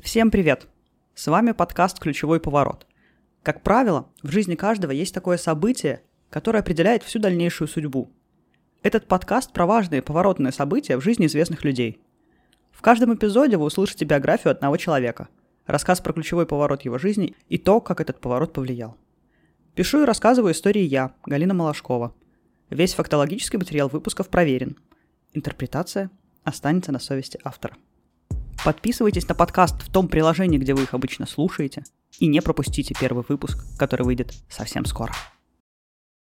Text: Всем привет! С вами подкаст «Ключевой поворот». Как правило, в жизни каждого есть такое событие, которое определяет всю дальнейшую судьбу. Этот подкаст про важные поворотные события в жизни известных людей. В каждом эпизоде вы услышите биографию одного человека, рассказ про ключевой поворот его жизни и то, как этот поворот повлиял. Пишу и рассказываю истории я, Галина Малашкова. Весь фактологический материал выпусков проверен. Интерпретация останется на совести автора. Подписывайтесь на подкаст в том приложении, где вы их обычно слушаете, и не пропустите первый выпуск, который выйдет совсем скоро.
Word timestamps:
Всем 0.00 0.30
привет! 0.30 0.68
С 1.16 1.26
вами 1.26 1.50
подкаст 1.50 1.98
«Ключевой 1.98 2.38
поворот». 2.38 2.86
Как 3.42 3.64
правило, 3.64 4.08
в 4.22 4.30
жизни 4.30 4.54
каждого 4.54 4.92
есть 4.92 5.12
такое 5.12 5.38
событие, 5.38 6.02
которое 6.30 6.60
определяет 6.60 7.02
всю 7.02 7.18
дальнейшую 7.18 7.66
судьбу. 7.66 8.08
Этот 8.84 9.08
подкаст 9.08 9.52
про 9.52 9.66
важные 9.66 10.00
поворотные 10.00 10.52
события 10.52 10.96
в 10.96 11.00
жизни 11.00 11.26
известных 11.26 11.64
людей. 11.64 12.00
В 12.70 12.80
каждом 12.80 13.12
эпизоде 13.12 13.56
вы 13.56 13.64
услышите 13.64 14.04
биографию 14.04 14.52
одного 14.52 14.76
человека, 14.76 15.28
рассказ 15.66 16.00
про 16.00 16.12
ключевой 16.12 16.46
поворот 16.46 16.82
его 16.82 16.96
жизни 16.96 17.34
и 17.48 17.58
то, 17.58 17.80
как 17.80 18.00
этот 18.00 18.20
поворот 18.20 18.52
повлиял. 18.52 18.96
Пишу 19.74 20.02
и 20.02 20.06
рассказываю 20.06 20.52
истории 20.52 20.82
я, 20.82 21.12
Галина 21.26 21.54
Малашкова. 21.54 22.14
Весь 22.70 22.94
фактологический 22.94 23.58
материал 23.58 23.88
выпусков 23.88 24.28
проверен. 24.28 24.76
Интерпретация 25.32 26.08
останется 26.44 26.92
на 26.92 27.00
совести 27.00 27.40
автора. 27.42 27.76
Подписывайтесь 28.64 29.28
на 29.28 29.34
подкаст 29.34 29.82
в 29.82 29.90
том 29.90 30.08
приложении, 30.08 30.58
где 30.58 30.74
вы 30.74 30.82
их 30.82 30.92
обычно 30.92 31.26
слушаете, 31.26 31.84
и 32.18 32.26
не 32.26 32.42
пропустите 32.42 32.94
первый 32.98 33.24
выпуск, 33.28 33.64
который 33.78 34.02
выйдет 34.02 34.34
совсем 34.48 34.84
скоро. 34.84 35.12